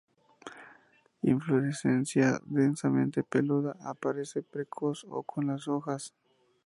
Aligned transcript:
Inflorescencia 1.21 2.41
densamente 2.47 3.21
peluda, 3.21 3.77
aparece 3.85 4.41
precoz 4.41 5.05
o 5.07 5.21
con 5.21 5.45
las 5.45 5.67
hojas. 5.67 6.15